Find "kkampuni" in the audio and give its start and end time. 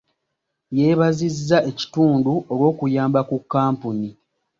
3.41-4.09